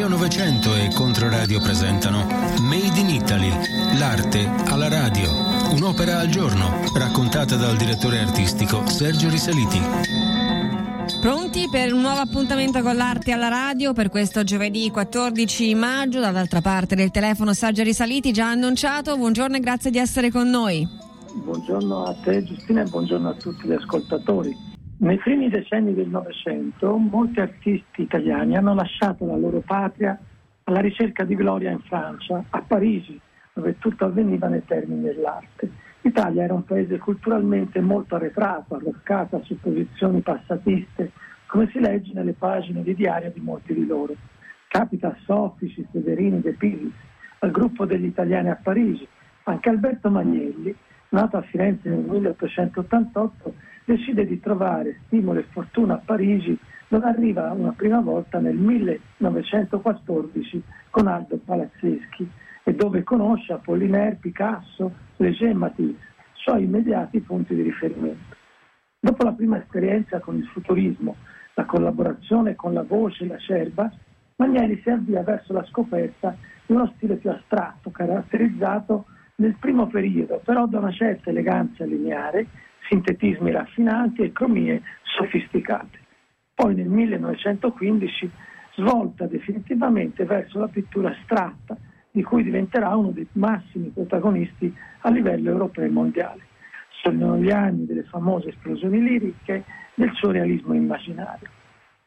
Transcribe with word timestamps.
Museo 0.00 0.16
900 0.16 0.76
e 0.76 0.88
Controradio 0.94 1.60
presentano 1.60 2.24
Made 2.60 2.98
in 2.98 3.10
Italy, 3.10 3.50
l'arte 3.98 4.48
alla 4.64 4.88
radio. 4.88 5.28
Un'opera 5.74 6.20
al 6.20 6.28
giorno, 6.28 6.70
raccontata 6.96 7.56
dal 7.56 7.76
direttore 7.76 8.18
artistico 8.18 8.86
Sergio 8.86 9.28
Risaliti. 9.28 9.78
Pronti 11.20 11.68
per 11.70 11.92
un 11.92 12.00
nuovo 12.00 12.20
appuntamento 12.20 12.80
con 12.80 12.96
l'arte 12.96 13.32
alla 13.32 13.48
radio 13.48 13.92
per 13.92 14.08
questo 14.08 14.42
giovedì 14.42 14.90
14 14.90 15.74
maggio? 15.74 16.20
Dall'altra 16.20 16.62
parte 16.62 16.94
del 16.94 17.10
telefono 17.10 17.52
Sergio 17.52 17.82
Risaliti 17.82 18.32
già 18.32 18.48
annunciato. 18.48 19.18
Buongiorno 19.18 19.56
e 19.56 19.60
grazie 19.60 19.90
di 19.90 19.98
essere 19.98 20.30
con 20.30 20.48
noi. 20.48 20.88
Buongiorno 21.34 22.04
a 22.04 22.14
te 22.14 22.42
Giustina 22.42 22.80
e 22.80 22.88
buongiorno 22.88 23.28
a 23.28 23.34
tutti 23.34 23.68
gli 23.68 23.72
ascoltatori. 23.72 24.69
Nei 25.02 25.16
primi 25.16 25.48
decenni 25.48 25.94
del 25.94 26.08
Novecento 26.08 26.94
molti 26.94 27.40
artisti 27.40 28.02
italiani 28.02 28.54
hanno 28.54 28.74
lasciato 28.74 29.24
la 29.24 29.34
loro 29.34 29.60
patria 29.60 30.18
alla 30.64 30.80
ricerca 30.80 31.24
di 31.24 31.34
gloria 31.34 31.70
in 31.70 31.80
Francia, 31.80 32.44
a 32.50 32.60
Parigi, 32.60 33.18
dove 33.54 33.78
tutto 33.78 34.04
avveniva 34.04 34.48
nei 34.48 34.62
termini 34.66 35.00
dell'arte. 35.00 35.70
L'Italia 36.02 36.42
era 36.42 36.52
un 36.52 36.64
paese 36.64 36.98
culturalmente 36.98 37.80
molto 37.80 38.16
arretrato, 38.16 38.74
arroccata 38.74 39.40
su 39.42 39.58
posizioni 39.58 40.20
passatiste, 40.20 41.12
come 41.46 41.70
si 41.70 41.80
legge 41.80 42.12
nelle 42.12 42.34
pagine 42.34 42.82
di 42.82 42.94
diario 42.94 43.30
di 43.32 43.40
molti 43.40 43.72
di 43.72 43.86
loro. 43.86 44.14
Capita 44.68 45.08
a 45.08 45.16
Soffici, 45.24 45.86
Federini, 45.90 46.42
De 46.42 46.52
Pisis, 46.52 46.92
al 47.38 47.50
gruppo 47.50 47.86
degli 47.86 48.04
italiani 48.04 48.50
a 48.50 48.58
Parigi. 48.62 49.08
Anche 49.44 49.70
Alberto 49.70 50.10
Magnelli, 50.10 50.76
nato 51.08 51.38
a 51.38 51.40
Firenze 51.40 51.88
nel 51.88 52.00
1888, 52.00 53.54
decide 53.84 54.26
di 54.26 54.40
trovare 54.40 55.00
stimolo 55.06 55.40
e 55.40 55.46
fortuna 55.50 55.94
a 55.94 56.02
Parigi 56.04 56.58
dove 56.88 57.06
arriva 57.06 57.52
una 57.52 57.72
prima 57.72 58.00
volta 58.00 58.40
nel 58.40 58.56
1914 58.56 60.62
con 60.90 61.06
Aldo 61.06 61.38
Palazzeschi 61.44 62.28
e 62.64 62.74
dove 62.74 63.04
conosce 63.04 63.52
Apollinaire, 63.52 64.18
Picasso, 64.20 64.92
Léger 65.16 65.50
e 65.50 65.54
Matisse, 65.54 66.08
suoi 66.32 66.64
immediati 66.64 67.20
punti 67.20 67.54
di 67.54 67.62
riferimento. 67.62 68.36
Dopo 68.98 69.24
la 69.24 69.32
prima 69.32 69.58
esperienza 69.58 70.18
con 70.18 70.36
il 70.36 70.46
futurismo, 70.46 71.16
la 71.54 71.64
collaborazione 71.64 72.56
con 72.56 72.72
la 72.72 72.82
voce 72.82 73.24
e 73.24 73.28
la 73.28 73.38
cerba, 73.38 73.90
Magnelli 74.36 74.80
si 74.82 74.90
avvia 74.90 75.22
verso 75.22 75.52
la 75.52 75.64
scoperta 75.66 76.36
di 76.66 76.72
uno 76.72 76.92
stile 76.96 77.16
più 77.16 77.30
astratto, 77.30 77.90
caratterizzato 77.90 79.06
nel 79.36 79.56
primo 79.58 79.86
periodo, 79.86 80.40
però 80.44 80.66
da 80.66 80.78
una 80.78 80.92
certa 80.92 81.30
eleganza 81.30 81.84
lineare 81.84 82.46
sintetismi 82.90 83.52
raffinati 83.52 84.22
e 84.22 84.32
cromie 84.32 84.82
sofisticate. 85.02 85.98
Poi 86.52 86.74
nel 86.74 86.88
1915 86.88 88.30
svolta 88.74 89.26
definitivamente 89.26 90.24
verso 90.24 90.58
la 90.58 90.66
pittura 90.66 91.10
astratta, 91.10 91.76
di 92.10 92.22
cui 92.22 92.42
diventerà 92.42 92.96
uno 92.96 93.12
dei 93.12 93.26
massimi 93.32 93.88
protagonisti 93.90 94.74
a 95.02 95.10
livello 95.10 95.50
europeo 95.50 95.84
e 95.84 95.90
mondiale. 95.90 96.40
Sono 97.02 97.38
gli 97.38 97.50
anni 97.50 97.86
delle 97.86 98.02
famose 98.02 98.48
esplosioni 98.48 99.00
liriche 99.00 99.64
del 99.94 100.10
suo 100.14 100.32
realismo 100.32 100.74
immaginario. 100.74 101.48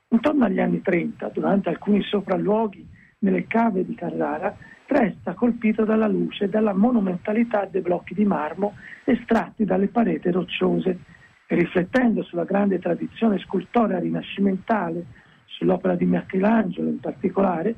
Intorno 0.10 0.46
agli 0.46 0.60
anni 0.60 0.82
30, 0.82 1.30
durante 1.30 1.70
alcuni 1.70 2.04
sopralluoghi 2.04 2.86
nelle 3.20 3.48
cave 3.48 3.86
di 3.86 3.96
Carrara, 3.96 4.56
resta 4.94 5.34
colpito 5.34 5.84
dalla 5.84 6.08
luce 6.08 6.46
e 6.46 6.50
dalla 6.50 6.74
monumentalità 6.74 7.66
dei 7.66 7.82
blocchi 7.82 8.14
di 8.14 8.26
marmo 8.26 8.76
estratti 9.04 9.66
dalle 9.66 9.88
pareti 9.88 10.30
rocciose 10.32 11.00
e 11.48 11.56
riflettendo 11.56 12.24
sulla 12.24 12.46
grande 12.46 12.80
tradizione 12.80 13.40
scultorea 13.40 14.00
rinascimentale, 14.00 15.06
sull'opera 15.46 15.96
di 15.96 16.06
Michelangelo 16.06 16.88
in 16.88 17.00
particolare, 17.00 17.76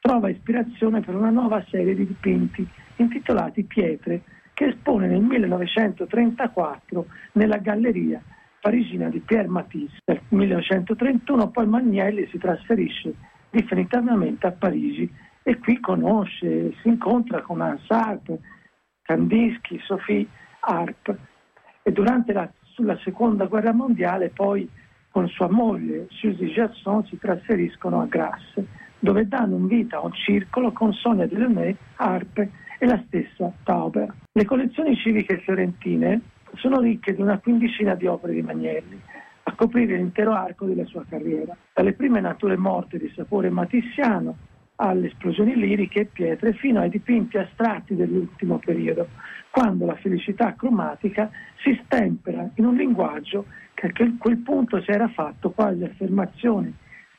trova 0.00 0.28
ispirazione 0.28 1.00
per 1.00 1.14
una 1.14 1.30
nuova 1.30 1.64
serie 1.70 1.94
di 1.94 2.06
dipinti 2.06 2.68
intitolati 2.96 3.64
Pietre 3.64 4.22
che 4.52 4.66
espone 4.66 5.06
nel 5.06 5.22
1934 5.22 7.06
nella 7.32 7.56
galleria 7.56 8.22
parigina 8.60 9.08
di 9.08 9.20
Pierre 9.20 9.48
Matisse. 9.48 9.96
Nel 10.04 10.20
1931 10.28 11.50
poi 11.50 11.66
Magnelli 11.66 12.28
si 12.30 12.38
trasferisce 12.38 13.14
definitivamente 13.50 14.46
a 14.46 14.52
Parigi 14.52 15.10
e 15.42 15.58
qui 15.58 15.80
conosce, 15.80 16.74
si 16.80 16.88
incontra 16.88 17.40
con 17.42 17.60
Hans 17.60 17.88
Arp, 17.88 18.38
Kandinsky, 19.02 19.80
Sophie 19.80 20.26
Arp 20.60 21.16
e 21.82 21.92
durante 21.92 22.32
la, 22.32 22.48
la 22.76 22.98
seconda 23.02 23.46
guerra 23.46 23.72
mondiale 23.72 24.30
poi 24.30 24.68
con 25.10 25.28
sua 25.28 25.50
moglie 25.50 26.06
Suzy 26.10 26.52
Gerson 26.52 27.04
si 27.06 27.18
trasferiscono 27.18 28.00
a 28.00 28.06
Grasse 28.06 28.66
dove 28.98 29.26
danno 29.26 29.56
vita 29.56 29.96
a 29.96 30.04
un 30.04 30.12
circolo 30.12 30.70
con 30.70 30.92
Sonia 30.92 31.26
Delaunay, 31.26 31.76
Arp 31.96 32.38
e 32.38 32.86
la 32.86 33.02
stessa 33.06 33.52
Tauber. 33.64 34.14
Le 34.30 34.44
collezioni 34.44 34.96
civiche 34.96 35.38
fiorentine 35.38 36.20
sono 36.54 36.78
ricche 36.78 37.12
di 37.12 37.20
una 37.20 37.38
quindicina 37.38 37.96
di 37.96 38.06
opere 38.06 38.32
di 38.32 38.42
Magnelli, 38.42 39.00
a 39.42 39.54
coprire 39.56 39.96
l'intero 39.96 40.32
arco 40.32 40.66
della 40.66 40.84
sua 40.84 41.04
carriera, 41.08 41.56
dalle 41.74 41.94
prime 41.94 42.20
nature 42.20 42.56
morte 42.56 42.96
di 42.96 43.12
sapore 43.16 43.50
matissiano 43.50 44.36
alle 44.82 45.06
esplosioni 45.06 45.54
liriche 45.54 46.00
e 46.00 46.04
pietre 46.06 46.54
fino 46.54 46.80
ai 46.80 46.90
dipinti 46.90 47.38
astratti 47.38 47.94
dell'ultimo 47.94 48.58
periodo, 48.58 49.08
quando 49.50 49.86
la 49.86 49.94
felicità 49.94 50.54
cromatica 50.54 51.30
si 51.62 51.80
stempera 51.84 52.50
in 52.56 52.64
un 52.64 52.74
linguaggio 52.74 53.46
che 53.74 53.86
a 53.86 54.12
quel 54.18 54.38
punto 54.38 54.82
si 54.82 54.90
era 54.90 55.08
fatto 55.08 55.50
quasi 55.50 55.84
affermazione 55.84 56.72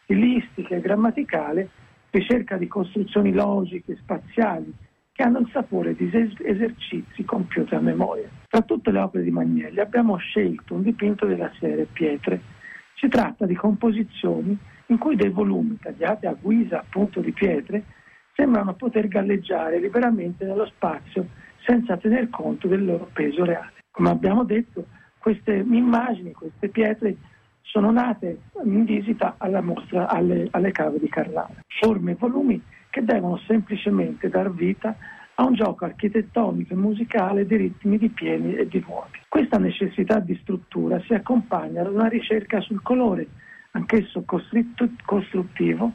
stilistica 0.04 0.76
e 0.76 0.82
grammaticale, 0.82 1.70
ricerca 2.10 2.58
di 2.58 2.68
costruzioni 2.68 3.32
logiche, 3.32 3.96
spaziali, 3.96 4.72
che 5.14 5.24
hanno 5.24 5.40
il 5.40 5.50
sapore 5.54 5.96
di 5.96 6.12
esercizi 6.12 7.24
compiuti 7.24 7.76
a 7.76 7.80
memoria. 7.80 8.28
Tra 8.50 8.62
tutte 8.62 8.92
le 8.92 9.00
opere 9.00 9.24
di 9.24 9.32
Magnelli 9.32 9.80
abbiamo 9.80 10.18
scelto 10.18 10.74
un 10.74 10.84
dipinto 10.84 11.26
della 11.26 11.52
serie 11.60 11.88
Pietre. 11.92 12.42
Si 12.96 13.08
tratta 13.08 13.46
di 13.46 13.56
composizioni 13.56 14.58
in 14.94 15.00
cui 15.00 15.16
dei 15.16 15.30
volumi 15.30 15.78
tagliati 15.80 16.28
a 16.28 16.36
guisa 16.40 16.80
appunto 16.80 17.20
di 17.20 17.32
pietre 17.32 17.84
sembrano 18.36 18.74
poter 18.74 19.08
galleggiare 19.08 19.80
liberamente 19.80 20.46
nello 20.46 20.66
spazio 20.68 21.28
senza 21.66 21.98
tener 21.98 22.30
conto 22.30 22.68
del 22.68 22.86
loro 22.86 23.10
peso 23.12 23.44
reale. 23.44 23.74
Come 23.92 24.10
abbiamo 24.10 24.44
detto, 24.44 24.86
queste 25.18 25.54
immagini, 25.54 26.32
queste 26.32 26.70
pietre 26.70 27.16
sono 27.62 27.92
nate 27.92 28.40
in 28.64 28.86
visita 28.86 29.36
alla 29.38 29.62
mostra 29.62 30.08
alle, 30.08 30.48
alle 30.52 30.72
cave 30.72 31.00
di 31.00 31.10
Carrara. 31.10 31.50
Forme 31.80 32.12
e 32.12 32.16
volumi 32.16 32.62
che 32.90 33.04
devono 33.04 33.38
semplicemente 33.48 34.30
dar 34.30 34.52
vita 34.52 34.96
a 35.36 35.46
un 35.46 35.56
gioco 35.56 35.86
architettonico 35.86 36.74
e 36.74 36.78
musicale 36.78 37.48
di 37.48 37.56
ritmi 37.56 37.98
di 37.98 38.10
pieni 38.10 38.56
e 38.56 38.68
di 38.68 38.80
vuoti. 38.80 39.20
Questa 39.28 39.58
necessità 39.58 40.20
di 40.20 40.38
struttura 40.42 41.00
si 41.02 41.14
accompagna 41.14 41.82
ad 41.82 41.92
una 41.92 42.08
ricerca 42.08 42.60
sul 42.62 42.84
colore, 42.84 43.28
anch'esso 43.74 44.24
costruttivo, 44.26 45.94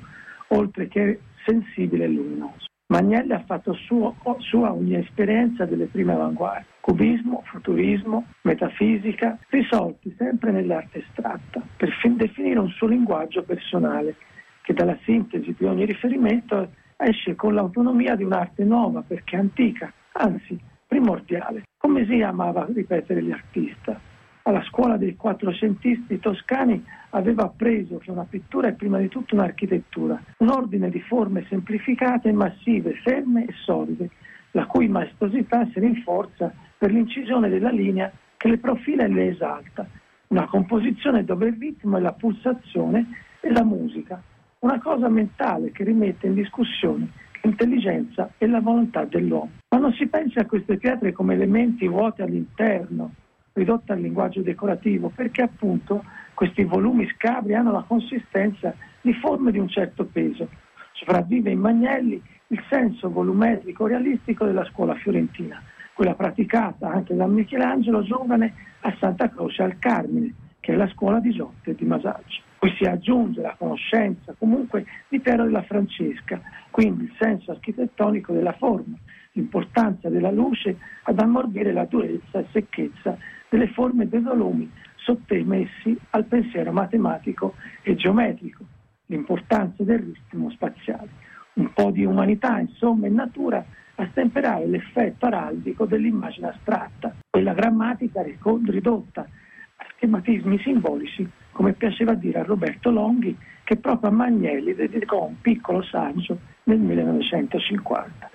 oltre 0.49 0.89
che 0.89 1.21
sensibile 1.45 2.05
e 2.05 2.09
luminoso. 2.09 2.67
Magnelli 2.91 3.33
ha 3.33 3.45
fatto 3.45 3.75
suo, 3.75 4.17
sua 4.39 4.73
ogni 4.73 4.97
esperienza 4.97 5.67
delle 5.67 5.87
prime 5.87 6.15
avanguardie, 6.15 6.67
cubismo, 6.81 7.43
futurismo, 7.45 8.29
metafisica, 8.43 9.39
risolti 9.49 10.15
sempre 10.17 10.53
nell'arte 10.53 11.05
astratta, 11.07 11.63
per 11.77 11.95
definire 12.17 12.59
un 12.59 12.71
suo 12.71 12.87
linguaggio 12.87 13.43
personale, 13.43 14.17
che 14.63 14.73
dalla 14.73 14.99
sintesi 15.03 15.55
di 15.59 15.67
ogni 15.67 15.85
riferimento 15.85 16.71
esce 16.97 17.35
con 17.35 17.55
l'autonomia 17.55 18.15
di 18.15 18.25
un'arte 18.25 18.65
nuova, 18.65 19.03
perché 19.07 19.37
antica, 19.37 19.93
anzi 20.13 20.59
primordiale, 20.87 21.65
come 21.77 22.07
si 22.07 22.23
amava 22.23 22.67
ripetere 22.73 23.21
l'artista 23.21 24.08
alla 24.49 24.63
scuola 24.63 24.97
dei 24.97 25.15
quattrocentisti 25.15 26.19
toscani 26.21 26.83
aveva 27.11 27.45
appreso 27.45 27.99
che 27.99 28.11
una 28.11 28.25
pittura 28.25 28.69
è 28.69 28.73
prima 28.73 28.99
di 28.99 29.09
tutto 29.09 29.35
un'architettura, 29.35 30.19
un 30.39 30.49
ordine 30.49 30.89
di 30.89 31.01
forme 31.01 31.45
semplificate 31.51 32.33
massive, 32.33 32.95
ferme 33.05 33.45
e 33.45 33.53
solide, 33.65 34.09
la 34.53 34.65
cui 34.65 34.89
maestosità 34.89 35.69
si 35.71 35.81
rinforza 35.81 36.51
per 36.79 36.91
l'incisione 36.91 37.51
della 37.51 37.71
linea 37.71 38.11
che 38.39 38.49
le 38.49 38.57
profila 38.57 39.05
e 39.05 39.09
le 39.09 39.29
esalta, 39.29 39.87
una 40.29 40.47
composizione 40.47 41.25
dove 41.25 41.49
il 41.49 41.57
ritmo 41.59 41.99
e 41.99 42.01
la 42.01 42.13
pulsazione 42.13 43.07
e 43.41 43.51
la 43.51 43.65
musica, 43.65 44.23
una 44.61 44.81
cosa 44.81 45.11
mentale 45.11 45.73
che 45.73 45.85
rimette 45.85 46.27
in 46.27 46.35
discussione 46.35 47.09
l'intelligenza 47.43 48.31
e 48.39 48.47
la 48.47 48.61
volontà 48.61 49.05
dell'uomo. 49.05 49.51
Ma 49.69 49.79
non 49.79 49.93
si 49.93 50.07
pensa 50.07 50.41
a 50.41 50.47
queste 50.47 50.79
pietre 50.79 51.13
come 51.13 51.35
elementi 51.35 51.87
vuoti 51.87 52.23
all'interno, 52.23 53.13
ridotta 53.59 53.93
al 53.93 54.01
linguaggio 54.01 54.41
decorativo, 54.41 55.11
perché 55.15 55.43
appunto 55.43 56.05
questi 56.35 56.65
volumi 56.65 57.07
scabri 57.15 57.55
hanno 57.55 57.73
la 57.73 57.85
consistenza 57.87 58.75
di 59.01 59.13
forme 59.15 59.51
di 59.53 59.59
un 59.59 59.69
certo 59.69 60.05
peso. 60.05 60.49
Sopravvive 60.93 61.51
in 61.51 61.61
Magnelli 61.61 62.23
il 62.49 62.65
senso 62.71 63.11
volumetrico 63.11 63.87
realistico 63.87 64.45
della 64.45 64.65
scuola 64.65 64.95
fiorentina, 64.95 65.63
quella 65.93 66.15
praticata 66.15 66.91
anche 66.91 67.15
da 67.15 67.27
Michelangelo 67.27 68.03
giovane 68.03 68.55
a 68.81 68.95
Santa 68.99 69.29
Croce 69.29 69.63
al 69.63 69.79
Carmine, 69.79 70.33
che 70.61 70.73
è 70.73 70.77
la 70.77 70.89
scuola 70.89 71.21
di 71.21 71.31
Giotte 71.33 71.73
e 71.73 71.75
di 71.75 71.85
Masaccio. 71.85 72.43
Poi 72.59 72.75
si 72.77 72.85
aggiunge 72.85 73.41
la 73.41 73.55
conoscenza 73.57 74.35
comunque 74.37 74.85
di 75.09 75.21
Piero 75.21 75.45
della 75.45 75.63
Francesca, 75.63 76.41
quindi 76.71 77.05
il 77.05 77.15
senso 77.19 77.53
architettonico 77.53 78.33
della 78.33 78.53
forma, 78.53 78.97
l'importanza 79.39 80.09
della 80.09 80.33
luce 80.33 80.77
ad 81.05 81.21
ammorbire 81.21 81.73
la 81.73 81.85
durezza 81.85 82.41
e 82.41 82.47
secchezza 82.51 83.17
delle 83.49 83.69
forme 83.69 84.09
dei 84.09 84.21
volumi 84.21 84.71
sottomessi 84.97 85.97
al 86.11 86.25
pensiero 86.25 86.73
matematico 86.73 87.55
e 87.83 87.95
geometrico, 87.95 88.65
l'importanza 89.07 89.85
del 89.85 90.01
ritmo 90.01 90.51
spaziale. 90.51 91.27
Un 91.55 91.73
po' 91.73 91.91
di 91.91 92.05
umanità, 92.05 92.59
insomma, 92.59 93.07
in 93.07 93.15
natura 93.15 93.65
a 93.95 94.09
stemperare 94.11 94.67
l'effetto 94.67 95.27
araldico 95.27 95.87
dell'immagine 95.87 96.49
astratta, 96.49 97.15
quella 97.31 97.55
grammatica 97.55 98.23
ridotta 98.23 99.23
a 99.23 99.87
schematismi 99.95 100.59
simbolici, 100.59 101.29
come 101.53 101.73
piaceva 101.73 102.15
dire 102.15 102.41
a 102.41 102.45
Roberto 102.45 102.91
Longhi, 102.91 103.37
che 103.65 103.77
proprio 103.77 104.11
a 104.11 104.13
Magnelli 104.13 104.75
dedicò 104.75 105.25
un 105.25 105.41
piccolo 105.41 105.83
saggio 105.83 106.39
nel 106.65 106.79
1950. 106.79 108.31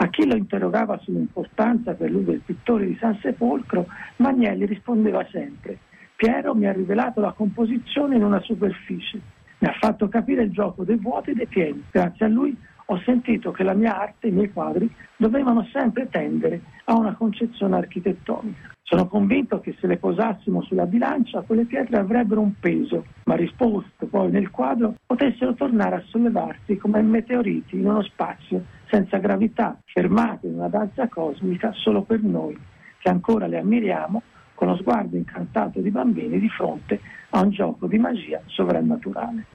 A 0.00 0.08
chi 0.08 0.26
lo 0.26 0.36
interrogava 0.36 0.98
sull'importanza 0.98 1.94
per 1.94 2.10
lui 2.10 2.24
del 2.24 2.42
pittore 2.44 2.86
di 2.86 2.96
San 3.00 3.18
Sepolcro, 3.20 3.86
Magnelli 4.16 4.66
rispondeva 4.66 5.26
sempre 5.30 5.78
Piero 6.18 6.52
mi 6.52 6.66
ha 6.66 6.72
rivelato 6.72 7.20
la 7.20 7.30
composizione 7.30 8.16
in 8.16 8.24
una 8.24 8.40
superficie, 8.40 9.20
mi 9.58 9.68
ha 9.68 9.76
fatto 9.78 10.08
capire 10.08 10.42
il 10.42 10.50
gioco 10.50 10.82
dei 10.82 10.96
vuoti 10.96 11.30
e 11.30 11.34
dei 11.34 11.46
pieni. 11.46 11.84
Grazie 11.92 12.26
a 12.26 12.28
lui 12.28 12.56
ho 12.90 13.00
sentito 13.04 13.50
che 13.50 13.62
la 13.64 13.74
mia 13.74 14.00
arte, 14.00 14.28
i 14.28 14.32
miei 14.32 14.50
quadri, 14.50 14.90
dovevano 15.16 15.66
sempre 15.72 16.08
tendere 16.08 16.62
a 16.84 16.96
una 16.96 17.14
concezione 17.14 17.76
architettonica. 17.76 18.72
Sono 18.82 19.06
convinto 19.06 19.60
che 19.60 19.76
se 19.78 19.86
le 19.86 19.98
posassimo 19.98 20.62
sulla 20.62 20.86
bilancia, 20.86 21.42
quelle 21.42 21.66
pietre 21.66 21.98
avrebbero 21.98 22.40
un 22.40 22.54
peso, 22.58 23.04
ma 23.24 23.34
risposto 23.34 24.06
poi 24.06 24.30
nel 24.30 24.50
quadro, 24.50 24.94
potessero 25.04 25.52
tornare 25.52 25.96
a 25.96 26.02
sollevarsi 26.06 26.78
come 26.78 27.02
meteoriti 27.02 27.76
in 27.76 27.86
uno 27.86 28.02
spazio 28.02 28.64
senza 28.88 29.18
gravità, 29.18 29.78
fermati 29.84 30.46
in 30.46 30.54
una 30.54 30.68
danza 30.68 31.08
cosmica 31.08 31.72
solo 31.74 32.00
per 32.00 32.22
noi, 32.22 32.58
che 32.98 33.10
ancora 33.10 33.46
le 33.46 33.58
ammiriamo 33.58 34.22
con 34.54 34.68
lo 34.68 34.76
sguardo 34.76 35.16
incantato 35.16 35.80
di 35.80 35.90
bambini 35.90 36.38
di 36.40 36.48
fronte 36.48 36.98
a 37.30 37.42
un 37.42 37.50
gioco 37.50 37.86
di 37.86 37.98
magia 37.98 38.40
sovrannaturale. 38.46 39.46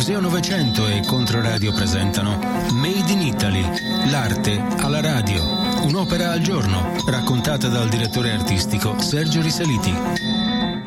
Museo 0.00 0.18
Novecento 0.18 0.88
e 0.88 1.02
Controradio 1.04 1.74
presentano 1.74 2.38
Made 2.72 3.12
in 3.12 3.20
Italy, 3.20 3.62
l'arte 4.10 4.58
alla 4.78 5.02
radio. 5.02 5.42
Un'opera 5.82 6.30
al 6.30 6.40
giorno, 6.40 6.94
raccontata 7.04 7.68
dal 7.68 7.90
direttore 7.90 8.32
artistico 8.32 8.98
Sergio 8.98 9.42
Risaliti. 9.42 9.92